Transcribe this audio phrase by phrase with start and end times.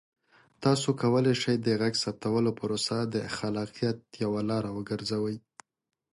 [0.63, 5.37] تاسو کولی شئ د غږ ثبتولو پروسه د خلاقیت یوه لاره وګرځوئ.